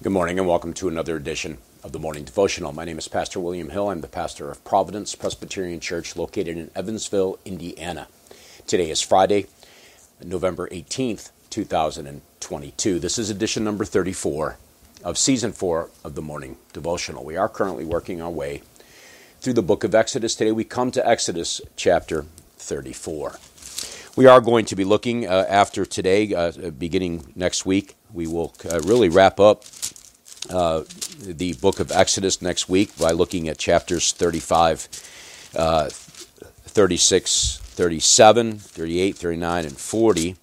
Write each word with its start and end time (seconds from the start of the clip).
Good 0.00 0.12
morning 0.12 0.38
and 0.38 0.46
welcome 0.46 0.74
to 0.74 0.86
another 0.86 1.16
edition 1.16 1.58
of 1.82 1.90
the 1.90 1.98
Morning 1.98 2.22
Devotional. 2.22 2.70
My 2.70 2.84
name 2.84 2.98
is 2.98 3.08
Pastor 3.08 3.40
William 3.40 3.70
Hill. 3.70 3.90
I'm 3.90 4.00
the 4.00 4.06
pastor 4.06 4.48
of 4.48 4.62
Providence 4.64 5.16
Presbyterian 5.16 5.80
Church 5.80 6.14
located 6.14 6.56
in 6.56 6.70
Evansville, 6.76 7.40
Indiana. 7.44 8.06
Today 8.68 8.90
is 8.90 9.00
Friday, 9.00 9.46
November 10.24 10.68
18th, 10.68 11.32
2022. 11.50 13.00
This 13.00 13.18
is 13.18 13.28
edition 13.28 13.64
number 13.64 13.84
34 13.84 14.56
of 15.02 15.18
season 15.18 15.50
4 15.50 15.90
of 16.04 16.14
the 16.14 16.22
Morning 16.22 16.58
Devotional. 16.72 17.24
We 17.24 17.36
are 17.36 17.48
currently 17.48 17.84
working 17.84 18.22
our 18.22 18.30
way 18.30 18.62
through 19.40 19.54
the 19.54 19.62
book 19.62 19.82
of 19.82 19.96
Exodus. 19.96 20.36
Today 20.36 20.52
we 20.52 20.62
come 20.62 20.92
to 20.92 21.04
Exodus 21.04 21.60
chapter 21.74 22.26
34. 22.58 23.40
We 24.14 24.26
are 24.26 24.40
going 24.40 24.64
to 24.64 24.76
be 24.76 24.84
looking 24.84 25.28
uh, 25.28 25.46
after 25.48 25.84
today, 25.84 26.34
uh, 26.34 26.70
beginning 26.70 27.32
next 27.34 27.66
week. 27.66 27.94
We 28.12 28.26
will 28.26 28.54
uh, 28.68 28.80
really 28.80 29.08
wrap 29.08 29.38
up 29.38 29.64
uh, 30.50 30.84
the 31.20 31.54
book 31.54 31.80
of 31.80 31.92
Exodus 31.92 32.40
next 32.40 32.68
week 32.68 32.96
by 32.98 33.10
looking 33.10 33.48
at 33.48 33.58
chapters 33.58 34.12
35, 34.12 34.88
uh, 35.56 35.88
36, 35.90 37.58
37, 37.58 38.58
38, 38.58 39.16
39, 39.16 39.64
and 39.64 39.78
40, 39.78 40.36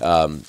um, 0.00 0.42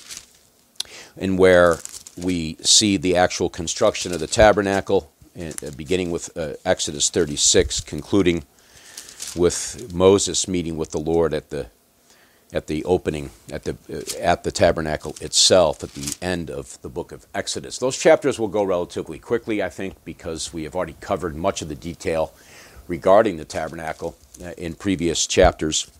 and 1.16 1.38
where 1.38 1.78
we 2.16 2.56
see 2.60 2.96
the 2.96 3.16
actual 3.16 3.48
construction 3.48 4.12
of 4.12 4.20
the 4.20 4.26
tabernacle, 4.26 5.12
and, 5.34 5.54
uh, 5.62 5.70
beginning 5.76 6.10
with 6.10 6.36
uh, 6.36 6.54
Exodus 6.64 7.10
36, 7.10 7.80
concluding 7.80 8.44
with 9.36 9.92
Moses 9.92 10.48
meeting 10.48 10.76
with 10.76 10.90
the 10.90 10.98
Lord 10.98 11.34
at 11.34 11.50
the 11.50 11.68
at 12.52 12.66
the 12.66 12.84
opening 12.84 13.30
at 13.52 13.64
the 13.64 13.76
at 14.20 14.42
the 14.42 14.50
tabernacle 14.50 15.14
itself 15.20 15.82
at 15.84 15.92
the 15.92 16.16
end 16.22 16.50
of 16.50 16.80
the 16.82 16.88
book 16.88 17.12
of 17.12 17.26
Exodus. 17.34 17.78
Those 17.78 17.98
chapters 17.98 18.38
will 18.38 18.48
go 18.48 18.62
relatively 18.62 19.18
quickly, 19.18 19.62
I 19.62 19.68
think, 19.68 20.02
because 20.04 20.52
we 20.52 20.64
have 20.64 20.74
already 20.74 20.96
covered 21.00 21.36
much 21.36 21.60
of 21.60 21.68
the 21.68 21.74
detail 21.74 22.32
regarding 22.86 23.36
the 23.36 23.44
tabernacle 23.44 24.16
uh, 24.42 24.52
in 24.56 24.74
previous 24.74 25.26
chapters. 25.26 25.90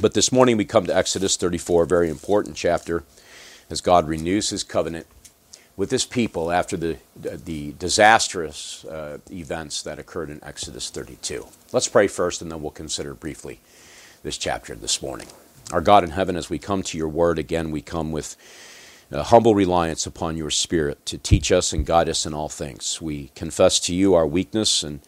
But 0.00 0.14
this 0.14 0.30
morning 0.30 0.56
we 0.56 0.64
come 0.64 0.86
to 0.86 0.96
Exodus 0.96 1.36
34, 1.36 1.84
a 1.84 1.86
very 1.86 2.08
important 2.08 2.56
chapter, 2.56 3.02
as 3.68 3.80
God 3.80 4.08
renews 4.08 4.50
His 4.50 4.62
covenant 4.62 5.06
with 5.76 5.90
His 5.90 6.04
people 6.04 6.52
after 6.52 6.76
the 6.76 6.98
the 7.16 7.72
disastrous 7.80 8.84
uh, 8.84 9.18
events 9.28 9.82
that 9.82 9.98
occurred 9.98 10.30
in 10.30 10.38
Exodus 10.44 10.88
32. 10.90 11.48
Let's 11.72 11.88
pray 11.88 12.06
first, 12.06 12.42
and 12.42 12.52
then 12.52 12.62
we'll 12.62 12.70
consider 12.70 13.12
briefly 13.12 13.58
this 14.22 14.38
chapter 14.38 14.76
this 14.76 15.02
morning. 15.02 15.26
Our 15.74 15.80
God 15.80 16.04
in 16.04 16.10
heaven, 16.10 16.36
as 16.36 16.48
we 16.48 16.60
come 16.60 16.84
to 16.84 16.96
your 16.96 17.08
word 17.08 17.36
again, 17.36 17.72
we 17.72 17.82
come 17.82 18.12
with 18.12 18.36
uh, 19.10 19.24
humble 19.24 19.56
reliance 19.56 20.06
upon 20.06 20.36
your 20.36 20.50
Spirit 20.50 21.04
to 21.06 21.18
teach 21.18 21.50
us 21.50 21.72
and 21.72 21.84
guide 21.84 22.08
us 22.08 22.24
in 22.24 22.32
all 22.32 22.48
things. 22.48 23.02
We 23.02 23.32
confess 23.34 23.80
to 23.80 23.92
you 23.92 24.14
our 24.14 24.24
weakness 24.24 24.84
and 24.84 25.00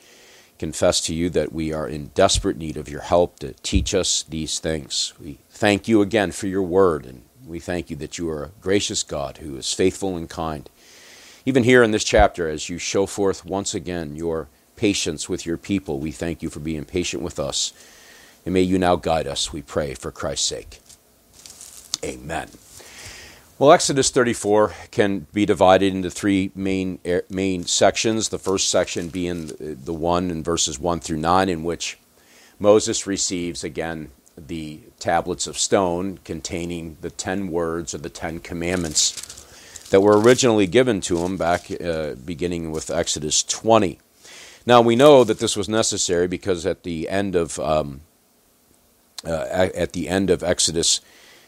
confess 0.59 1.01
to 1.03 1.15
you 1.15 1.31
that 1.31 1.53
we 1.53 1.73
are 1.73 1.87
in 1.87 2.09
desperate 2.17 2.57
need 2.57 2.77
of 2.77 2.89
your 2.89 3.03
help 3.03 3.39
to 3.39 3.53
teach 3.63 3.95
us 3.95 4.25
these 4.25 4.59
things. 4.59 5.15
We 5.21 5.39
thank 5.51 5.87
you 5.87 6.03
again 6.03 6.33
for 6.33 6.49
your 6.49 6.65
word, 6.65 7.07
and 7.07 7.23
we 7.47 7.61
thank 7.61 7.89
you 7.89 7.95
that 7.99 8.19
you 8.19 8.29
are 8.29 8.43
a 8.43 8.61
gracious 8.61 9.05
God 9.05 9.37
who 9.37 9.57
is 9.57 9.73
faithful 9.73 10.17
and 10.17 10.29
kind. 10.29 10.69
Even 11.45 11.63
here 11.63 11.85
in 11.85 11.93
this 11.93 12.03
chapter, 12.03 12.49
as 12.49 12.69
you 12.69 12.79
show 12.79 13.07
forth 13.07 13.45
once 13.45 13.73
again 13.73 14.17
your 14.17 14.49
patience 14.75 15.29
with 15.29 15.47
your 15.47 15.59
people, 15.59 16.01
we 16.01 16.11
thank 16.11 16.43
you 16.43 16.51
for 16.51 16.59
being 16.59 16.85
patient 16.85 17.23
with 17.23 17.39
us. 17.39 17.73
And 18.47 18.55
may 18.55 18.63
you 18.63 18.79
now 18.79 18.95
guide 18.97 19.27
us, 19.27 19.53
we 19.53 19.61
pray, 19.61 19.95
for 19.95 20.13
Christ's 20.13 20.47
sake. 20.47 20.79
Amen. 22.05 22.49
Well, 23.59 23.73
Exodus 23.73 24.11
34 24.11 24.73
can 24.93 25.27
be 25.33 25.45
divided 25.45 25.93
into 25.93 26.11
three 26.11 26.53
main, 26.55 27.01
main 27.29 27.65
sections. 27.65 28.29
The 28.29 28.39
first 28.39 28.69
section 28.69 29.09
being 29.09 29.51
the 29.59 29.93
one 29.93 30.31
in 30.31 30.45
verses 30.45 30.79
1 30.79 31.01
through 31.01 31.17
9, 31.19 31.49
in 31.49 31.65
which 31.65 31.99
Moses 32.61 33.07
receives 33.07 33.65
again 33.65 34.13
the 34.39 34.81
tablets 35.01 35.47
of 35.47 35.59
stone 35.59 36.19
containing 36.23 36.99
the 37.01 37.11
ten 37.11 37.49
words 37.49 37.95
of 37.95 38.03
the 38.03 38.11
Ten 38.11 38.39
Commandments 38.39 39.89
that 39.91 40.03
were 40.03 40.21
originally 40.21 40.67
given 40.67 41.01
to 41.01 41.19
him 41.25 41.37
back 41.37 41.71
uh, 41.81 42.15
beginning 42.15 42.71
with 42.71 42.91
Exodus 42.91 43.43
20. 43.43 43.99
Now, 44.67 44.83
we 44.83 44.97
know 44.97 45.25
that 45.25 45.39
this 45.39 45.57
was 45.57 45.69
necessary 45.69 46.29
because 46.29 46.67
at 46.67 46.83
the 46.83 47.09
end 47.09 47.35
of 47.35 47.59
um, 47.61 48.03
at 49.27 49.93
the 49.93 50.09
end 50.09 50.31
of 50.31 50.43
Exodus 50.43 51.01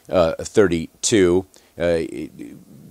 uh, 0.09 0.35
32. 0.35 1.47
Uh, 1.79 2.01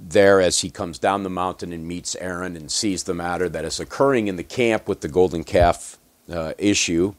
there, 0.09 0.39
as 0.39 0.59
he 0.59 0.69
comes 0.69 0.97
down 0.97 1.23
the 1.23 1.29
mountain 1.29 1.73
and 1.73 1.85
meets 1.85 2.15
Aaron 2.15 2.55
and 2.55 2.71
sees 2.71 3.03
the 3.03 3.13
matter 3.13 3.49
that 3.49 3.65
is 3.65 3.79
occurring 3.79 4.27
in 4.27 4.37
the 4.37 4.43
camp 4.43 4.87
with 4.87 5.01
the 5.01 5.09
golden 5.09 5.43
calf 5.43 5.97
issue, 6.57 7.13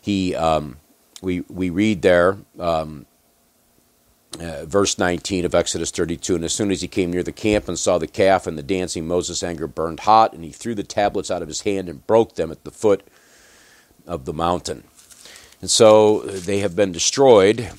he 0.00 0.34
um, 0.34 0.78
we 1.20 1.40
we 1.48 1.68
read 1.70 2.02
there. 2.02 2.38
Um, 2.58 3.06
uh, 4.40 4.66
verse 4.66 4.98
19 4.98 5.44
of 5.44 5.54
Exodus 5.54 5.90
32. 5.90 6.34
And 6.34 6.44
as 6.44 6.52
soon 6.52 6.70
as 6.70 6.82
he 6.82 6.88
came 6.88 7.10
near 7.10 7.22
the 7.22 7.32
camp 7.32 7.68
and 7.68 7.78
saw 7.78 7.98
the 7.98 8.06
calf 8.06 8.46
and 8.46 8.58
the 8.58 8.62
dancing, 8.62 9.06
Moses' 9.06 9.42
anger 9.42 9.66
burned 9.66 10.00
hot, 10.00 10.32
and 10.32 10.44
he 10.44 10.50
threw 10.50 10.74
the 10.74 10.82
tablets 10.82 11.30
out 11.30 11.42
of 11.42 11.48
his 11.48 11.62
hand 11.62 11.88
and 11.88 12.06
broke 12.06 12.34
them 12.34 12.50
at 12.50 12.64
the 12.64 12.70
foot 12.70 13.06
of 14.06 14.24
the 14.24 14.34
mountain. 14.34 14.84
And 15.60 15.70
so 15.70 16.20
uh, 16.20 16.32
they 16.34 16.58
have 16.58 16.76
been 16.76 16.92
destroyed. 16.92 17.70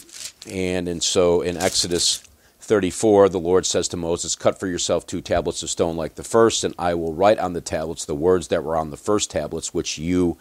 And, 0.50 0.88
and 0.88 1.04
so 1.04 1.42
in 1.42 1.58
Exodus 1.58 2.24
34, 2.60 3.30
the 3.30 3.40
Lord 3.40 3.66
says 3.66 3.88
to 3.90 3.98
Moses, 3.98 4.36
Cut 4.36 4.60
for 4.60 4.68
yourself 4.68 5.06
two 5.06 5.22
tablets 5.22 5.64
of 5.64 5.70
stone 5.70 5.96
like 5.96 6.16
the 6.16 6.24
first, 6.24 6.64
and 6.64 6.74
I 6.78 6.94
will 6.96 7.14
write 7.14 7.40
on 7.40 7.54
the 7.54 7.62
tablets 7.62 8.06
the 8.06 8.16
words 8.16 8.50
that 8.50 8.64
were 8.64 8.76
on 8.76 8.92
the 8.92 8.98
first 8.98 9.32
tablets, 9.32 9.74
which 9.74 9.98
you 9.98 10.38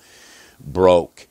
broke. 0.61 1.29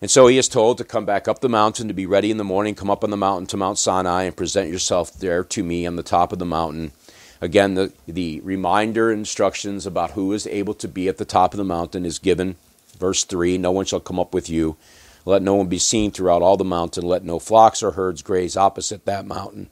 And 0.00 0.10
so 0.10 0.26
he 0.26 0.36
is 0.36 0.48
told 0.48 0.78
to 0.78 0.84
come 0.84 1.04
back 1.04 1.28
up 1.28 1.40
the 1.40 1.48
mountain, 1.48 1.86
to 1.88 1.94
be 1.94 2.06
ready 2.06 2.30
in 2.30 2.36
the 2.36 2.44
morning, 2.44 2.74
come 2.74 2.90
up 2.90 3.04
on 3.04 3.10
the 3.10 3.16
mountain 3.16 3.46
to 3.48 3.56
Mount 3.56 3.78
Sinai, 3.78 4.24
and 4.24 4.36
present 4.36 4.70
yourself 4.70 5.12
there 5.12 5.44
to 5.44 5.62
me 5.62 5.86
on 5.86 5.96
the 5.96 6.02
top 6.02 6.32
of 6.32 6.38
the 6.38 6.44
mountain. 6.44 6.92
Again, 7.40 7.74
the, 7.74 7.92
the 8.06 8.40
reminder 8.40 9.12
instructions 9.12 9.86
about 9.86 10.12
who 10.12 10.32
is 10.32 10.46
able 10.46 10.74
to 10.74 10.88
be 10.88 11.08
at 11.08 11.18
the 11.18 11.24
top 11.24 11.52
of 11.54 11.58
the 11.58 11.64
mountain 11.64 12.06
is 12.06 12.18
given. 12.18 12.56
Verse 12.98 13.24
3 13.24 13.58
No 13.58 13.70
one 13.70 13.84
shall 13.84 14.00
come 14.00 14.18
up 14.18 14.32
with 14.34 14.48
you 14.48 14.76
let 15.24 15.42
no 15.42 15.54
one 15.54 15.68
be 15.68 15.78
seen 15.78 16.10
throughout 16.10 16.42
all 16.42 16.56
the 16.56 16.64
mountain. 16.64 17.04
Let 17.04 17.24
no 17.24 17.38
flocks 17.38 17.82
or 17.82 17.92
herds 17.92 18.22
graze 18.22 18.56
opposite 18.56 19.04
that 19.04 19.26
mountain. 19.26 19.70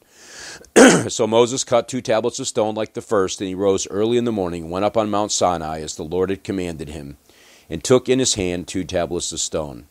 so 1.09 1.27
Moses 1.27 1.65
cut 1.65 1.89
two 1.89 2.01
tablets 2.01 2.39
of 2.39 2.47
stone 2.47 2.75
like 2.75 2.95
the 2.95 3.03
first, 3.03 3.41
and 3.41 3.49
he 3.49 3.55
rose 3.55 3.89
early 3.89 4.17
in 4.17 4.25
the 4.25 4.33
morning, 4.33 4.71
went 4.71 4.85
up 4.85 4.97
on 4.97 5.11
Mount 5.11 5.33
Sinai 5.33 5.81
as 5.81 5.97
the 5.97 6.05
Lord 6.05 6.31
had 6.31 6.45
commanded 6.45 6.89
him, 6.89 7.17
and 7.69 7.83
took 7.83 8.09
in 8.09 8.19
his 8.19 8.35
hand 8.35 8.69
two 8.69 8.85
tablets 8.85 9.33
of 9.33 9.41
stone. 9.41 9.87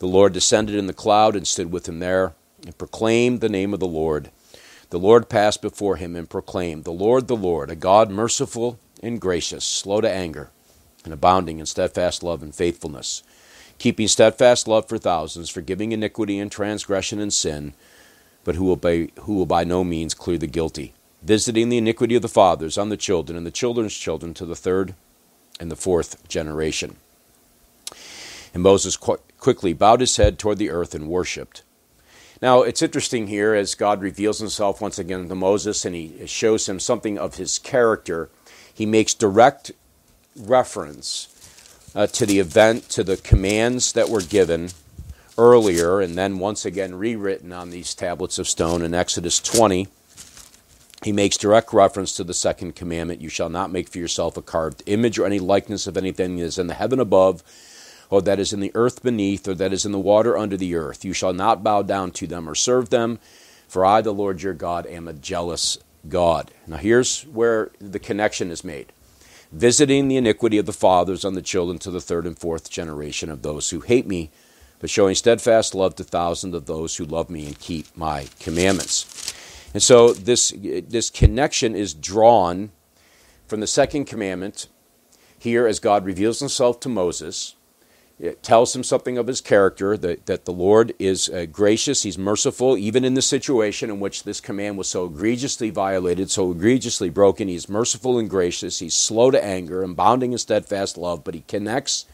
The 0.00 0.06
Lord 0.08 0.32
descended 0.32 0.74
in 0.74 0.86
the 0.86 0.92
cloud 0.92 1.36
and 1.36 1.46
stood 1.46 1.70
with 1.70 1.88
him 1.88 2.00
there, 2.00 2.34
and 2.64 2.76
proclaimed 2.76 3.40
the 3.40 3.48
name 3.48 3.72
of 3.72 3.80
the 3.80 3.86
Lord. 3.86 4.30
The 4.90 4.98
Lord 4.98 5.28
passed 5.28 5.62
before 5.62 5.96
him 5.96 6.16
and 6.16 6.28
proclaimed, 6.28 6.84
The 6.84 6.92
Lord, 6.92 7.28
the 7.28 7.36
Lord, 7.36 7.70
a 7.70 7.76
God 7.76 8.10
merciful 8.10 8.78
and 9.02 9.20
gracious, 9.20 9.64
slow 9.64 10.00
to 10.00 10.10
anger, 10.10 10.50
and 11.04 11.12
abounding 11.12 11.58
in 11.58 11.66
steadfast 11.66 12.22
love 12.22 12.42
and 12.42 12.54
faithfulness 12.54 13.22
keeping 13.78 14.08
steadfast 14.08 14.68
love 14.68 14.88
for 14.88 14.98
thousands, 14.98 15.50
forgiving 15.50 15.92
iniquity 15.92 16.38
and 16.38 16.50
transgression 16.50 17.20
and 17.20 17.32
sin, 17.32 17.74
but 18.44 18.54
who 18.54 18.64
will, 18.64 18.76
by, 18.76 19.08
who 19.20 19.34
will 19.34 19.46
by 19.46 19.64
no 19.64 19.84
means 19.84 20.14
clear 20.14 20.38
the 20.38 20.46
guilty, 20.46 20.92
visiting 21.22 21.68
the 21.68 21.78
iniquity 21.78 22.14
of 22.14 22.22
the 22.22 22.28
fathers 22.28 22.78
on 22.78 22.88
the 22.88 22.96
children 22.96 23.36
and 23.36 23.46
the 23.46 23.50
children's 23.50 23.94
children 23.94 24.34
to 24.34 24.46
the 24.46 24.56
third 24.56 24.94
and 25.58 25.70
the 25.70 25.76
fourth 25.76 26.26
generation. 26.28 26.96
And 28.52 28.62
Moses 28.62 28.96
qu- 28.96 29.18
quickly 29.38 29.72
bowed 29.72 30.00
his 30.00 30.16
head 30.16 30.38
toward 30.38 30.58
the 30.58 30.70
earth 30.70 30.94
and 30.94 31.08
worshipped. 31.08 31.62
Now, 32.42 32.62
it's 32.62 32.82
interesting 32.82 33.28
here 33.28 33.54
as 33.54 33.74
God 33.74 34.02
reveals 34.02 34.38
himself 34.38 34.80
once 34.80 34.98
again 34.98 35.28
to 35.28 35.34
Moses 35.34 35.84
and 35.84 35.94
he 35.94 36.26
shows 36.26 36.68
him 36.68 36.78
something 36.78 37.18
of 37.18 37.36
his 37.36 37.58
character. 37.58 38.28
He 38.72 38.86
makes 38.86 39.14
direct 39.14 39.72
reference 40.36 41.33
uh, 41.94 42.06
to 42.08 42.26
the 42.26 42.38
event, 42.38 42.88
to 42.90 43.04
the 43.04 43.16
commands 43.16 43.92
that 43.92 44.08
were 44.08 44.22
given 44.22 44.70
earlier, 45.38 46.00
and 46.00 46.16
then 46.16 46.38
once 46.38 46.64
again 46.64 46.94
rewritten 46.94 47.52
on 47.52 47.70
these 47.70 47.94
tablets 47.94 48.38
of 48.38 48.48
stone 48.48 48.82
in 48.82 48.94
Exodus 48.94 49.38
20. 49.38 49.88
He 51.02 51.12
makes 51.12 51.36
direct 51.36 51.72
reference 51.72 52.16
to 52.16 52.24
the 52.24 52.34
second 52.34 52.74
commandment 52.74 53.20
You 53.20 53.28
shall 53.28 53.50
not 53.50 53.70
make 53.70 53.88
for 53.88 53.98
yourself 53.98 54.36
a 54.36 54.42
carved 54.42 54.82
image 54.86 55.18
or 55.18 55.26
any 55.26 55.38
likeness 55.38 55.86
of 55.86 55.96
anything 55.96 56.36
that 56.36 56.44
is 56.44 56.58
in 56.58 56.66
the 56.66 56.74
heaven 56.74 56.98
above, 56.98 57.42
or 58.10 58.22
that 58.22 58.38
is 58.38 58.52
in 58.52 58.60
the 58.60 58.72
earth 58.74 59.02
beneath, 59.02 59.46
or 59.46 59.54
that 59.54 59.72
is 59.72 59.84
in 59.84 59.92
the 59.92 59.98
water 59.98 60.36
under 60.36 60.56
the 60.56 60.74
earth. 60.74 61.04
You 61.04 61.12
shall 61.12 61.32
not 61.32 61.62
bow 61.62 61.82
down 61.82 62.10
to 62.12 62.26
them 62.26 62.48
or 62.48 62.54
serve 62.54 62.90
them, 62.90 63.18
for 63.68 63.84
I, 63.84 64.00
the 64.00 64.14
Lord 64.14 64.42
your 64.42 64.54
God, 64.54 64.86
am 64.86 65.08
a 65.08 65.12
jealous 65.12 65.78
God. 66.08 66.50
Now, 66.66 66.76
here's 66.76 67.22
where 67.24 67.70
the 67.80 67.98
connection 67.98 68.50
is 68.50 68.64
made 68.64 68.92
visiting 69.54 70.08
the 70.08 70.16
iniquity 70.16 70.58
of 70.58 70.66
the 70.66 70.72
fathers 70.72 71.24
on 71.24 71.34
the 71.34 71.42
children 71.42 71.78
to 71.78 71.90
the 71.90 72.00
third 72.00 72.26
and 72.26 72.38
fourth 72.38 72.68
generation 72.68 73.30
of 73.30 73.42
those 73.42 73.70
who 73.70 73.80
hate 73.80 74.06
me, 74.06 74.30
but 74.80 74.90
showing 74.90 75.14
steadfast 75.14 75.74
love 75.74 75.94
to 75.94 76.04
thousands 76.04 76.54
of 76.54 76.66
those 76.66 76.96
who 76.96 77.04
love 77.04 77.30
me 77.30 77.46
and 77.46 77.58
keep 77.60 77.96
my 77.96 78.26
commandments. 78.40 79.32
And 79.72 79.82
so 79.82 80.12
this, 80.12 80.52
this 80.58 81.08
connection 81.08 81.74
is 81.76 81.94
drawn 81.94 82.72
from 83.46 83.60
the 83.60 83.66
second 83.66 84.06
commandment, 84.06 84.68
here 85.38 85.66
as 85.66 85.78
God 85.78 86.04
reveals 86.04 86.40
himself 86.40 86.80
to 86.80 86.88
Moses, 86.88 87.54
it 88.20 88.42
tells 88.42 88.74
him 88.74 88.84
something 88.84 89.18
of 89.18 89.26
his 89.26 89.40
character 89.40 89.96
that, 89.96 90.26
that 90.26 90.44
the 90.44 90.52
Lord 90.52 90.94
is 90.98 91.28
uh, 91.28 91.46
gracious, 91.50 92.04
he's 92.04 92.16
merciful, 92.16 92.78
even 92.78 93.04
in 93.04 93.14
the 93.14 93.22
situation 93.22 93.90
in 93.90 93.98
which 93.98 94.22
this 94.22 94.40
command 94.40 94.78
was 94.78 94.88
so 94.88 95.06
egregiously 95.06 95.70
violated, 95.70 96.30
so 96.30 96.52
egregiously 96.52 97.10
broken. 97.10 97.48
He's 97.48 97.68
merciful 97.68 98.18
and 98.18 98.30
gracious, 98.30 98.78
he's 98.78 98.94
slow 98.94 99.30
to 99.30 99.44
anger, 99.44 99.82
abounding 99.82 100.32
in 100.32 100.38
steadfast 100.38 100.96
love, 100.96 101.24
but 101.24 101.34
he 101.34 101.42
connects. 101.48 102.06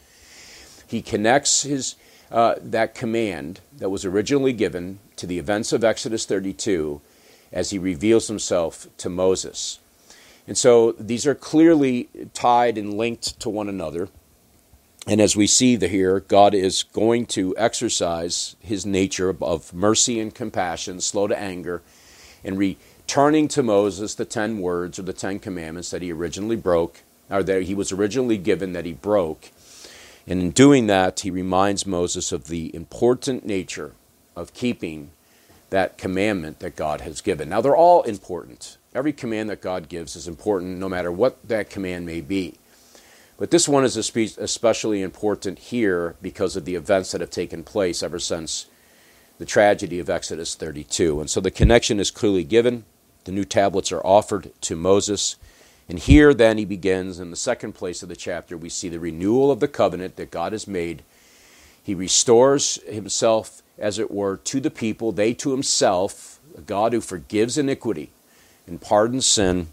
He 0.87 1.01
connects 1.01 1.63
his 1.63 1.95
uh, 2.31 2.55
that 2.61 2.95
command 2.95 3.59
that 3.77 3.89
was 3.89 4.05
originally 4.05 4.53
given 4.53 4.99
to 5.17 5.27
the 5.27 5.37
events 5.37 5.73
of 5.73 5.83
Exodus 5.83 6.25
32 6.25 7.01
as 7.51 7.69
he 7.69 7.77
reveals 7.77 8.27
himself 8.27 8.87
to 8.97 9.09
Moses. 9.09 9.79
And 10.47 10.57
so 10.57 10.93
these 10.93 11.27
are 11.27 11.35
clearly 11.35 12.09
tied 12.33 12.77
and 12.77 12.95
linked 12.95 13.39
to 13.41 13.49
one 13.49 13.69
another. 13.69 14.09
And 15.07 15.19
as 15.19 15.35
we 15.35 15.47
see 15.47 15.77
here, 15.77 16.19
God 16.19 16.53
is 16.53 16.83
going 16.83 17.25
to 17.27 17.55
exercise 17.57 18.55
his 18.59 18.85
nature 18.85 19.35
of 19.41 19.73
mercy 19.73 20.19
and 20.19 20.33
compassion, 20.33 21.01
slow 21.01 21.27
to 21.27 21.37
anger, 21.37 21.81
and 22.43 22.57
returning 22.57 23.47
to 23.49 23.63
Moses 23.63 24.13
the 24.13 24.25
ten 24.25 24.59
words 24.59 24.99
or 24.99 25.01
the 25.01 25.13
ten 25.13 25.39
commandments 25.39 25.89
that 25.89 26.03
he 26.03 26.11
originally 26.11 26.55
broke, 26.55 27.01
or 27.31 27.41
that 27.41 27.63
he 27.63 27.73
was 27.73 27.91
originally 27.91 28.37
given 28.37 28.73
that 28.73 28.85
he 28.85 28.93
broke. 28.93 29.49
And 30.27 30.39
in 30.39 30.51
doing 30.51 30.85
that, 30.85 31.21
he 31.21 31.31
reminds 31.31 31.87
Moses 31.87 32.31
of 32.31 32.47
the 32.47 32.73
important 32.75 33.43
nature 33.43 33.93
of 34.35 34.53
keeping 34.53 35.09
that 35.71 35.97
commandment 35.97 36.59
that 36.59 36.75
God 36.75 37.01
has 37.01 37.21
given. 37.21 37.49
Now, 37.49 37.61
they're 37.61 37.75
all 37.75 38.03
important. 38.03 38.77
Every 38.93 39.13
command 39.13 39.49
that 39.49 39.61
God 39.61 39.89
gives 39.89 40.15
is 40.15 40.27
important, 40.27 40.77
no 40.77 40.87
matter 40.87 41.11
what 41.11 41.47
that 41.47 41.71
command 41.71 42.05
may 42.05 42.21
be. 42.21 42.55
But 43.41 43.49
this 43.49 43.67
one 43.67 43.83
is 43.83 43.97
especially 43.97 45.01
important 45.01 45.57
here 45.57 46.15
because 46.21 46.55
of 46.55 46.63
the 46.63 46.75
events 46.75 47.11
that 47.11 47.21
have 47.21 47.31
taken 47.31 47.63
place 47.63 48.03
ever 48.03 48.19
since 48.19 48.67
the 49.39 49.47
tragedy 49.47 49.97
of 49.97 50.11
Exodus 50.11 50.53
32. 50.53 51.19
And 51.19 51.27
so 51.27 51.41
the 51.41 51.49
connection 51.49 51.99
is 51.99 52.11
clearly 52.11 52.43
given. 52.43 52.85
The 53.23 53.31
new 53.31 53.43
tablets 53.43 53.91
are 53.91 54.05
offered 54.05 54.51
to 54.61 54.75
Moses. 54.75 55.37
And 55.89 55.97
here 55.97 56.35
then 56.35 56.59
he 56.59 56.65
begins, 56.65 57.19
in 57.19 57.31
the 57.31 57.35
second 57.35 57.73
place 57.73 58.03
of 58.03 58.09
the 58.09 58.15
chapter, 58.15 58.55
we 58.55 58.69
see 58.69 58.89
the 58.89 58.99
renewal 58.99 59.49
of 59.49 59.59
the 59.59 59.67
covenant 59.67 60.17
that 60.17 60.29
God 60.29 60.51
has 60.51 60.67
made. 60.67 61.01
He 61.81 61.95
restores 61.95 62.75
himself, 62.83 63.63
as 63.79 63.97
it 63.97 64.11
were, 64.11 64.37
to 64.37 64.59
the 64.59 64.69
people, 64.69 65.11
they 65.11 65.33
to 65.33 65.49
himself, 65.49 66.39
a 66.55 66.61
God 66.61 66.93
who 66.93 67.01
forgives 67.01 67.57
iniquity 67.57 68.11
and 68.67 68.79
pardons 68.79 69.25
sin 69.25 69.69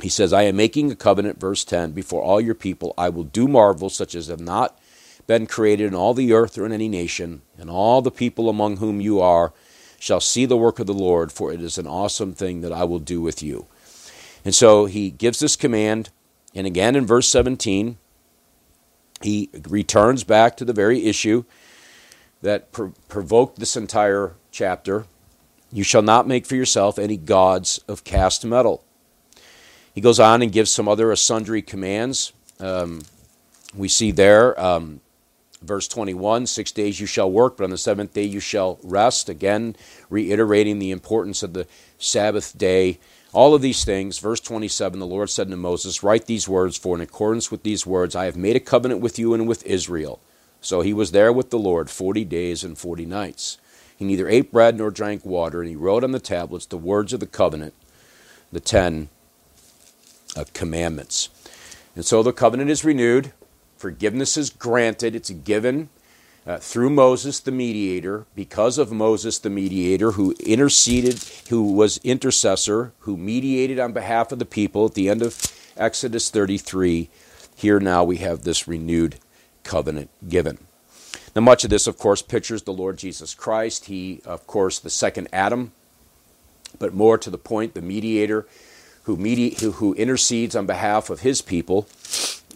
he 0.00 0.08
says, 0.08 0.32
I 0.32 0.42
am 0.42 0.56
making 0.56 0.90
a 0.90 0.96
covenant, 0.96 1.40
verse 1.40 1.64
10, 1.64 1.92
before 1.92 2.22
all 2.22 2.40
your 2.40 2.54
people. 2.54 2.92
I 2.98 3.08
will 3.08 3.24
do 3.24 3.48
marvels 3.48 3.96
such 3.96 4.14
as 4.14 4.26
have 4.26 4.40
not 4.40 4.78
been 5.26 5.46
created 5.46 5.86
in 5.86 5.94
all 5.94 6.14
the 6.14 6.32
earth 6.32 6.58
or 6.58 6.66
in 6.66 6.72
any 6.72 6.88
nation, 6.88 7.42
and 7.58 7.70
all 7.70 8.02
the 8.02 8.10
people 8.10 8.48
among 8.48 8.76
whom 8.76 9.00
you 9.00 9.20
are 9.20 9.52
shall 9.98 10.20
see 10.20 10.44
the 10.44 10.56
work 10.56 10.78
of 10.78 10.86
the 10.86 10.92
Lord, 10.92 11.32
for 11.32 11.52
it 11.52 11.60
is 11.60 11.78
an 11.78 11.86
awesome 11.86 12.32
thing 12.34 12.60
that 12.60 12.72
I 12.72 12.84
will 12.84 12.98
do 12.98 13.20
with 13.20 13.42
you. 13.42 13.66
And 14.44 14.54
so 14.54 14.84
he 14.84 15.10
gives 15.10 15.40
this 15.40 15.56
command, 15.56 16.10
and 16.54 16.66
again 16.66 16.94
in 16.94 17.06
verse 17.06 17.28
17, 17.28 17.98
he 19.22 19.50
returns 19.68 20.22
back 20.24 20.56
to 20.58 20.64
the 20.64 20.72
very 20.72 21.06
issue 21.06 21.44
that 22.42 22.70
provoked 22.70 23.58
this 23.58 23.76
entire 23.76 24.34
chapter. 24.52 25.06
You 25.72 25.82
shall 25.82 26.02
not 26.02 26.28
make 26.28 26.46
for 26.46 26.54
yourself 26.54 26.98
any 26.98 27.16
gods 27.16 27.80
of 27.88 28.04
cast 28.04 28.44
metal. 28.44 28.84
He 29.96 30.02
goes 30.02 30.20
on 30.20 30.42
and 30.42 30.52
gives 30.52 30.70
some 30.70 30.88
other 30.88 31.16
sundry 31.16 31.62
commands. 31.62 32.34
Um, 32.60 33.00
we 33.74 33.88
see 33.88 34.10
there, 34.10 34.58
um, 34.60 35.00
verse 35.62 35.88
21 35.88 36.46
Six 36.46 36.70
days 36.70 37.00
you 37.00 37.06
shall 37.06 37.32
work, 37.32 37.56
but 37.56 37.64
on 37.64 37.70
the 37.70 37.78
seventh 37.78 38.12
day 38.12 38.24
you 38.24 38.38
shall 38.38 38.78
rest. 38.82 39.30
Again, 39.30 39.74
reiterating 40.10 40.78
the 40.78 40.90
importance 40.90 41.42
of 41.42 41.54
the 41.54 41.66
Sabbath 41.98 42.56
day. 42.58 42.98
All 43.32 43.54
of 43.54 43.62
these 43.62 43.86
things. 43.86 44.18
Verse 44.18 44.38
27 44.38 45.00
The 45.00 45.06
Lord 45.06 45.30
said 45.30 45.48
to 45.48 45.56
Moses, 45.56 46.02
Write 46.02 46.26
these 46.26 46.46
words, 46.46 46.76
for 46.76 46.94
in 46.94 47.00
accordance 47.00 47.50
with 47.50 47.62
these 47.62 47.86
words 47.86 48.14
I 48.14 48.26
have 48.26 48.36
made 48.36 48.54
a 48.54 48.60
covenant 48.60 49.00
with 49.00 49.18
you 49.18 49.32
and 49.32 49.48
with 49.48 49.64
Israel. 49.64 50.20
So 50.60 50.82
he 50.82 50.92
was 50.92 51.12
there 51.12 51.32
with 51.32 51.48
the 51.48 51.58
Lord 51.58 51.88
40 51.88 52.22
days 52.26 52.62
and 52.62 52.76
40 52.76 53.06
nights. 53.06 53.56
He 53.96 54.04
neither 54.04 54.28
ate 54.28 54.52
bread 54.52 54.76
nor 54.76 54.90
drank 54.90 55.24
water, 55.24 55.62
and 55.62 55.70
he 55.70 55.76
wrote 55.76 56.04
on 56.04 56.12
the 56.12 56.20
tablets 56.20 56.66
the 56.66 56.76
words 56.76 57.14
of 57.14 57.20
the 57.20 57.26
covenant, 57.26 57.72
the 58.52 58.60
ten 58.60 59.08
uh, 60.36 60.44
commandments. 60.52 61.28
And 61.94 62.04
so 62.04 62.22
the 62.22 62.32
covenant 62.32 62.70
is 62.70 62.84
renewed, 62.84 63.32
forgiveness 63.76 64.36
is 64.36 64.50
granted, 64.50 65.14
it's 65.14 65.30
given 65.30 65.88
uh, 66.46 66.58
through 66.58 66.90
Moses 66.90 67.40
the 67.40 67.50
mediator, 67.50 68.26
because 68.34 68.78
of 68.78 68.92
Moses 68.92 69.38
the 69.38 69.50
mediator, 69.50 70.12
who 70.12 70.34
interceded, 70.38 71.24
who 71.48 71.72
was 71.72 71.98
intercessor, 72.04 72.92
who 73.00 73.16
mediated 73.16 73.80
on 73.80 73.92
behalf 73.92 74.30
of 74.30 74.38
the 74.38 74.44
people 74.44 74.86
at 74.86 74.94
the 74.94 75.08
end 75.08 75.22
of 75.22 75.40
Exodus 75.76 76.30
33. 76.30 77.08
Here 77.56 77.80
now 77.80 78.04
we 78.04 78.18
have 78.18 78.42
this 78.42 78.68
renewed 78.68 79.16
covenant 79.64 80.10
given. 80.28 80.58
Now, 81.34 81.42
much 81.42 81.64
of 81.64 81.70
this, 81.70 81.86
of 81.86 81.98
course, 81.98 82.22
pictures 82.22 82.62
the 82.62 82.72
Lord 82.72 82.96
Jesus 82.96 83.34
Christ. 83.34 83.86
He, 83.86 84.20
of 84.24 84.46
course, 84.46 84.78
the 84.78 84.88
second 84.88 85.28
Adam, 85.32 85.72
but 86.78 86.94
more 86.94 87.18
to 87.18 87.28
the 87.28 87.38
point, 87.38 87.74
the 87.74 87.82
mediator 87.82 88.46
who, 89.06 89.16
medi- 89.16 89.56
who, 89.60 89.72
who 89.72 89.94
intercedes 89.94 90.56
on 90.56 90.66
behalf 90.66 91.10
of 91.10 91.20
his 91.20 91.40
people. 91.40 91.86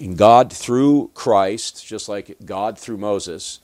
And 0.00 0.19
God, 0.19 0.52
through 0.52 1.11
Christ, 1.14 1.87
just 1.87 2.08
like 2.08 2.37
God 2.44 2.76
through 2.76 2.99
Moses, 2.99 3.61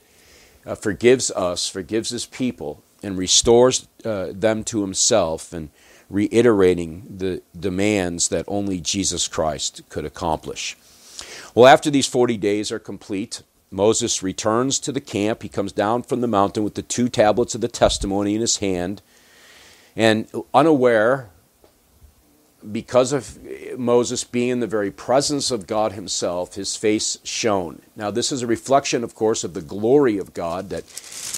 uh, 0.65 0.75
forgives 0.75 1.29
us, 1.31 1.67
forgives 1.67 2.09
his 2.09 2.25
people, 2.25 2.81
and 3.03 3.17
restores 3.17 3.87
uh, 4.05 4.27
them 4.31 4.63
to 4.65 4.81
himself, 4.81 5.51
and 5.51 5.69
reiterating 6.09 7.03
the 7.17 7.41
demands 7.59 8.29
that 8.29 8.45
only 8.47 8.79
Jesus 8.79 9.27
Christ 9.27 9.81
could 9.89 10.05
accomplish. 10.05 10.77
Well, 11.53 11.67
after 11.67 11.89
these 11.89 12.07
40 12.07 12.37
days 12.37 12.71
are 12.71 12.79
complete, 12.79 13.43
Moses 13.69 14.23
returns 14.23 14.79
to 14.79 14.93
the 14.93 15.01
camp. 15.01 15.43
He 15.43 15.49
comes 15.49 15.73
down 15.73 16.03
from 16.03 16.21
the 16.21 16.27
mountain 16.27 16.63
with 16.63 16.75
the 16.75 16.81
two 16.81 17.09
tablets 17.09 17.53
of 17.53 17.59
the 17.59 17.67
testimony 17.67 18.35
in 18.35 18.41
his 18.41 18.57
hand. 18.57 19.01
And 19.95 20.29
unaware 20.53 21.31
because 22.71 23.13
of 23.13 23.37
Moses 23.77 24.23
being 24.23 24.49
in 24.49 24.59
the 24.59 24.67
very 24.67 24.91
presence 24.91 25.51
of 25.51 25.67
God 25.67 25.91
himself, 25.91 26.55
his 26.55 26.75
face 26.75 27.19
shone. 27.23 27.81
Now, 27.95 28.09
this 28.11 28.31
is 28.31 28.41
a 28.41 28.47
reflection, 28.47 29.03
of 29.03 29.15
course, 29.15 29.43
of 29.43 29.53
the 29.53 29.61
glory 29.61 30.17
of 30.17 30.33
God 30.33 30.69
that 30.69 30.85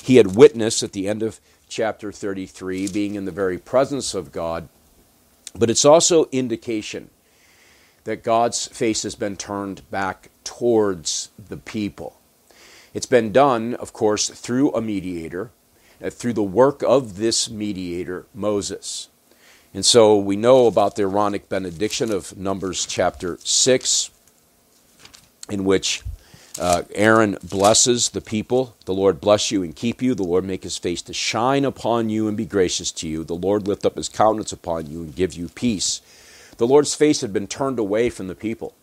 he 0.05 0.15
had 0.15 0.35
witnessed 0.35 0.81
at 0.81 0.93
the 0.93 1.07
end 1.07 1.21
of 1.21 1.39
chapter 1.67 2.11
33, 2.11 2.87
being 2.87 3.15
in 3.15 3.25
the 3.25 3.31
very 3.31 3.57
presence 3.57 4.13
of 4.13 4.31
God. 4.31 4.69
But 5.55 5.69
it's 5.69 5.85
also 5.85 6.25
indication 6.31 7.09
that 8.05 8.23
God's 8.23 8.67
face 8.67 9.03
has 9.03 9.15
been 9.15 9.35
turned 9.35 9.89
back 9.91 10.29
towards 10.43 11.29
the 11.37 11.57
people. 11.57 12.17
It's 12.93 13.05
been 13.05 13.31
done, 13.31 13.75
of 13.75 13.93
course, 13.93 14.29
through 14.29 14.73
a 14.73 14.81
mediator, 14.81 15.51
uh, 16.03 16.09
through 16.09 16.33
the 16.33 16.41
work 16.41 16.81
of 16.81 17.17
this 17.17 17.49
mediator, 17.49 18.25
Moses. 18.33 19.08
And 19.73 19.85
so 19.85 20.17
we 20.17 20.35
know 20.35 20.65
about 20.65 20.95
the 20.95 21.03
Aaronic 21.03 21.47
benediction 21.47 22.11
of 22.11 22.35
Numbers 22.35 22.85
chapter 22.87 23.37
6, 23.43 24.09
in 25.49 25.63
which 25.63 26.01
uh, 26.59 26.83
Aaron 26.95 27.37
blesses 27.43 28.09
the 28.09 28.21
people. 28.21 28.75
The 28.85 28.93
Lord 28.93 29.21
bless 29.21 29.51
you 29.51 29.61
and 29.61 29.75
keep 29.75 30.01
you. 30.01 30.15
The 30.15 30.23
Lord 30.23 30.43
make 30.43 30.63
his 30.63 30.77
face 30.77 31.03
to 31.03 31.13
shine 31.13 31.65
upon 31.65 32.09
you 32.09 32.27
and 32.27 32.35
be 32.35 32.45
gracious 32.45 32.91
to 32.93 33.07
you. 33.07 33.23
The 33.23 33.35
Lord 33.35 33.67
lift 33.67 33.85
up 33.85 33.95
his 33.95 34.09
countenance 34.09 34.51
upon 34.51 34.87
you 34.89 35.01
and 35.03 35.15
give 35.15 35.35
you 35.35 35.49
peace. 35.49 36.01
The 36.57 36.67
Lord's 36.67 36.95
face 36.95 37.21
had 37.21 37.31
been 37.31 37.47
turned 37.47 37.79
away 37.79 38.09
from 38.09 38.27
the 38.27 38.35
people 38.35 38.73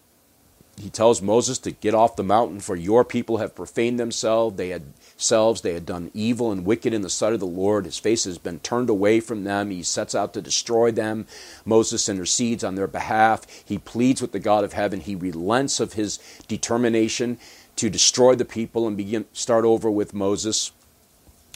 he 0.79 0.91
tells 0.91 1.23
Moses 1.23 1.59
to 1.61 1.71
get 1.71 1.95
off 1.95 2.17
the 2.17 2.23
mountain, 2.23 2.61
for 2.61 2.77
your 2.77 3.03
people 3.03 3.39
have 3.39 3.55
profaned 3.55 3.99
themselves. 3.99 4.57
They 4.57 4.69
had 4.69 4.83
selves, 5.17 5.63
they 5.63 5.73
had 5.73 5.87
done 5.87 6.11
evil 6.13 6.53
and 6.53 6.67
wicked 6.67 6.93
in 6.93 7.01
the 7.01 7.09
sight 7.09 7.33
of 7.33 7.41
the 7.41 7.47
Lord. 7.47 7.87
His 7.87 7.99
face 7.99 8.25
has 8.25 8.37
been 8.37 8.59
turned 8.59 8.91
away 8.91 9.21
from 9.21 9.45
them. 9.45 9.71
He 9.71 9.83
sets 9.83 10.15
out 10.15 10.35
to 10.35 10.43
destroy 10.43 10.91
them. 10.91 11.27
Moses 11.65 12.11
intercedes 12.11 12.63
on 12.63 12.75
their 12.75 12.87
behalf. 12.87 13.47
He 13.65 13.79
pleads 13.79 14.21
with 14.21 14.33
the 14.33 14.39
God 14.39 14.65
of 14.65 14.75
heaven. 14.75 15.01
He 15.01 15.15
relents 15.15 15.81
of 15.81 15.95
his 15.95 16.19
determination 16.47 17.39
to 17.77 17.89
destroy 17.89 18.35
the 18.35 18.45
people 18.45 18.87
and 18.87 18.99
begin 18.99 19.25
start 19.33 19.65
over 19.65 19.91
with 19.91 20.13
Moses. 20.13 20.73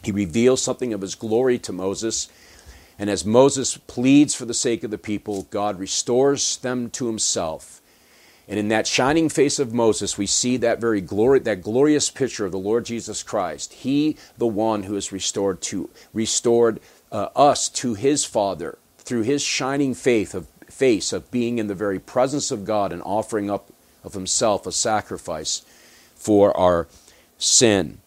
He 0.03 0.13
reveals 0.13 0.63
something 0.63 0.95
of 0.95 1.03
his 1.03 1.15
glory 1.15 1.59
to 1.59 1.73
Moses. 1.73 2.31
And 2.99 3.11
as 3.11 3.27
Moses 3.27 3.77
pleads 3.77 4.35
for 4.35 4.47
the 4.47 4.55
sake 4.55 4.83
of 4.83 4.91
the 4.91 4.99
people, 4.99 5.43
God 5.51 5.79
restores 5.79 6.57
them 6.57 6.89
to 6.91 7.07
himself 7.07 7.80
and 8.49 8.59
in 8.59 8.69
that 8.69 8.87
shining 8.87 9.29
face 9.29 9.59
of 9.59 9.73
Moses, 9.73 10.19
we 10.19 10.27
see 10.27 10.57
that 10.59 10.81
very 10.81 11.01
glory, 11.01 11.39
that 11.41 11.63
glorious 11.63 12.11
picture 12.11 12.45
of 12.45 12.53
the 12.53 12.59
Lord 12.59 12.85
Jesus 12.85 13.23
Christ. 13.23 13.73
He, 13.73 14.17
the 14.39 14.47
one 14.47 14.85
who 14.85 14.95
has 14.95 15.13
restored 15.13 15.61
to 15.63 15.89
restored 16.13 16.81
uh, 17.13 17.29
us 17.37 17.69
to 17.69 17.95
His 17.95 18.25
Father 18.25 18.79
through 18.99 19.23
His 19.23 19.43
shining 19.43 19.95
faith 19.95 20.35
of 20.35 20.49
face 20.71 21.13
of 21.13 21.31
being 21.31 21.59
in 21.59 21.67
the 21.67 21.75
very 21.75 21.99
presence 21.99 22.51
of 22.51 22.65
God 22.65 22.93
and 22.93 23.03
offering 23.03 23.51
up 23.51 23.71
of 24.03 24.15
himself 24.15 24.67
a 24.67 24.73
sacrifice 24.73 25.63
for 26.15 26.57
our 26.57 26.89
sin. 27.39 27.99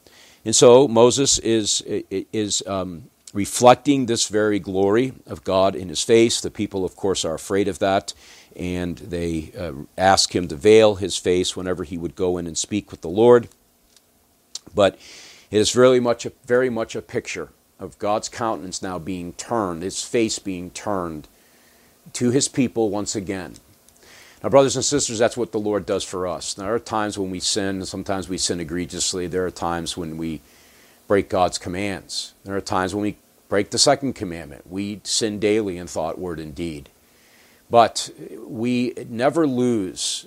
And 0.45 0.55
so 0.55 0.87
Moses 0.87 1.39
is, 1.39 1.83
is 1.85 2.63
um, 2.67 3.09
reflecting 3.33 4.05
this 4.05 4.27
very 4.27 4.59
glory 4.59 5.13
of 5.25 5.43
God 5.43 5.75
in 5.75 5.89
his 5.89 6.03
face. 6.03 6.39
The 6.39 6.51
people, 6.51 6.85
of 6.85 6.95
course, 6.95 7.25
are 7.25 7.33
afraid 7.33 7.67
of 7.67 7.79
that, 7.79 8.13
and 8.55 8.97
they 8.99 9.51
uh, 9.57 9.73
ask 9.97 10.35
him 10.35 10.47
to 10.47 10.55
veil 10.55 10.95
his 10.95 11.17
face 11.17 11.55
whenever 11.55 11.83
he 11.83 11.97
would 11.97 12.15
go 12.15 12.37
in 12.37 12.47
and 12.47 12.57
speak 12.57 12.91
with 12.91 13.01
the 13.01 13.09
Lord. 13.09 13.49
But 14.73 14.97
it 15.49 15.57
is 15.57 15.71
very 15.71 15.99
much 15.99 16.25
a, 16.25 16.31
very 16.45 16.69
much 16.69 16.95
a 16.95 17.01
picture 17.01 17.49
of 17.79 17.99
God's 17.99 18.29
countenance 18.29 18.81
now 18.81 18.99
being 18.99 19.33
turned, 19.33 19.83
his 19.83 20.03
face 20.03 20.39
being 20.39 20.69
turned 20.69 21.27
to 22.13 22.29
his 22.29 22.47
people 22.47 22.89
once 22.89 23.15
again. 23.15 23.55
Now, 24.43 24.49
brothers 24.49 24.75
and 24.75 24.83
sisters, 24.83 25.19
that's 25.19 25.37
what 25.37 25.51
the 25.51 25.59
Lord 25.59 25.85
does 25.85 26.03
for 26.03 26.27
us. 26.27 26.53
There 26.53 26.73
are 26.73 26.79
times 26.79 27.17
when 27.17 27.31
we 27.31 27.39
sin, 27.39 27.85
sometimes 27.85 28.27
we 28.27 28.37
sin 28.37 28.59
egregiously. 28.59 29.25
There 29.25 29.45
are 29.45 29.51
times 29.51 29.95
when 29.95 30.17
we 30.17 30.41
break 31.07 31.29
God's 31.29 31.57
commands. 31.57 32.33
There 32.43 32.55
are 32.55 32.61
times 32.61 32.93
when 32.93 33.03
we 33.03 33.17
break 33.53 33.69
the 33.69 33.77
second 33.77 34.13
commandment. 34.13 34.65
We 34.67 34.99
sin 35.03 35.37
daily 35.37 35.77
in 35.77 35.85
thought, 35.85 36.17
word, 36.17 36.39
and 36.39 36.55
deed. 36.55 36.89
But 37.69 38.09
we 38.47 38.95
never 39.07 39.45
lose 39.45 40.25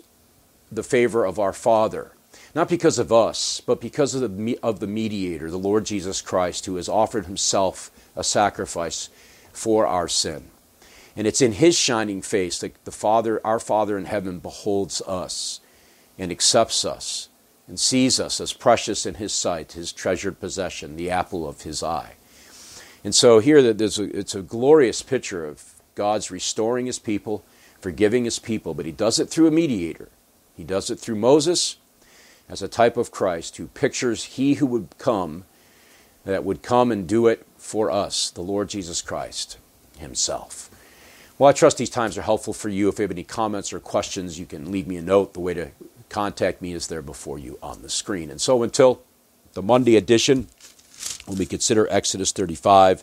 the 0.71 0.85
favor 0.85 1.25
of 1.25 1.40
our 1.40 1.52
Father 1.52 2.12
not 2.54 2.68
because 2.68 3.00
of 3.00 3.12
us, 3.12 3.61
but 3.61 3.80
because 3.80 4.14
of 4.14 4.38
the, 4.38 4.59
of 4.62 4.78
the 4.78 4.87
mediator, 4.87 5.50
the 5.50 5.59
Lord 5.59 5.85
Jesus 5.85 6.23
Christ, 6.23 6.66
who 6.66 6.76
has 6.76 6.88
offered 6.88 7.26
himself 7.26 7.90
a 8.14 8.23
sacrifice 8.23 9.11
for 9.52 9.88
our 9.88 10.06
sin. 10.06 10.45
And 11.16 11.26
it's 11.26 11.42
in 11.42 11.52
his 11.52 11.76
shining 11.76 12.23
face 12.23 12.61
that 12.61 12.83
the 12.85 12.92
Father, 12.92 13.42
our 13.45 13.59
Father 13.59 13.99
in 13.99 14.04
heaven, 14.04 14.38
beholds 14.38 15.02
us 15.02 15.61
and 16.16 16.30
accepts 16.30 16.85
us 16.85 17.28
and 17.66 17.78
sees 17.78 18.21
us 18.21 18.40
as 18.40 18.52
precious 18.52 19.04
in 19.04 19.14
his 19.16 19.33
sight, 19.33 19.73
his 19.73 19.92
treasured 19.92 20.38
possession, 20.38 20.97
the 20.97 21.11
apple 21.11 21.47
of 21.47 21.62
his 21.62 21.83
eye. 21.83 22.14
And 23.07 23.15
so 23.15 23.39
here 23.39 23.59
a, 23.59 24.19
it's 24.19 24.35
a 24.35 24.43
glorious 24.43 25.01
picture 25.01 25.47
of 25.47 25.63
God's 25.95 26.33
restoring 26.33 26.87
his 26.87 26.99
people, 26.99 27.45
forgiving 27.81 28.25
his 28.25 28.41
people, 28.41 28.75
but 28.75 28.85
he 28.85 28.91
does 28.91 29.21
it 29.21 29.29
through 29.29 29.47
a 29.47 29.53
mediator. 29.53 30.09
He 30.57 30.65
does 30.65 30.91
it 30.91 30.99
through 30.99 31.15
Moses, 31.15 31.77
as 32.49 32.63
a 32.63 32.69
type 32.69 32.97
of 32.97 33.13
Christ 33.13 33.59
who 33.59 33.69
pictures 33.69 34.25
he 34.25 34.55
who 34.55 34.67
would 34.67 34.89
come, 34.99 35.45
that 36.25 36.43
would 36.43 36.63
come 36.63 36.91
and 36.91 37.07
do 37.07 37.29
it 37.29 37.47
for 37.57 37.93
us, 37.93 38.29
the 38.29 38.41
Lord 38.41 38.71
Jesus 38.71 39.03
Christ 39.03 39.57
himself. 39.99 40.69
Well, 41.39 41.49
I 41.49 41.53
trust 41.53 41.79
these 41.79 41.89
times 41.89 42.19
are 42.19 42.23
helpful 42.23 42.55
for 42.55 42.71
you. 42.71 42.89
If 42.89 42.99
you 42.99 43.05
have 43.05 43.13
any 43.13 43.23
comments 43.23 43.73
or 43.73 43.79
questions, 43.79 44.41
you 44.41 44.47
can 44.47 44.73
leave 44.73 44.89
me 44.89 44.97
a 44.97 45.03
note. 45.03 45.33
The 45.33 45.39
way 45.39 45.55
to 45.55 45.71
contact 46.09 46.61
me 46.61 46.73
is 46.73 46.89
there 46.89 47.03
before 47.03 47.39
you 47.39 47.57
on 47.63 47.83
the 47.83 47.89
screen. 47.89 48.33
And 48.33 48.41
so 48.41 48.65
until 48.65 49.01
the 49.53 49.63
Monday 49.63 49.95
edition, 49.95 50.49
when 51.26 51.38
we 51.38 51.47
consider 51.47 51.87
Exodus 51.90 52.33
35, 52.33 53.02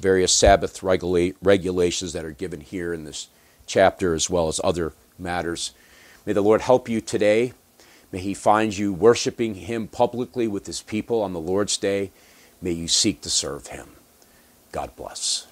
various 0.00 0.32
Sabbath 0.32 0.82
regula- 0.82 1.32
regulations 1.42 2.12
that 2.12 2.24
are 2.24 2.32
given 2.32 2.60
here 2.60 2.92
in 2.92 3.04
this 3.04 3.28
chapter, 3.66 4.14
as 4.14 4.28
well 4.28 4.48
as 4.48 4.60
other 4.62 4.92
matters, 5.18 5.72
may 6.24 6.32
the 6.32 6.42
Lord 6.42 6.60
help 6.60 6.88
you 6.88 7.00
today 7.00 7.52
May 8.12 8.20
He 8.20 8.34
find 8.34 8.76
you 8.76 8.92
worshiping 8.92 9.54
Him 9.54 9.88
publicly 9.88 10.46
with 10.46 10.66
His 10.66 10.82
people 10.82 11.22
on 11.22 11.32
the 11.32 11.40
Lord's 11.40 11.76
day. 11.76 12.12
May 12.62 12.72
you 12.72 12.88
seek 12.88 13.20
to 13.22 13.30
serve 13.30 13.68
Him. 13.68 13.88
God 14.72 14.94
bless. 14.96 15.46